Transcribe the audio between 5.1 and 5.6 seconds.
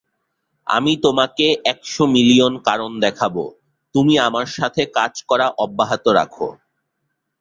করা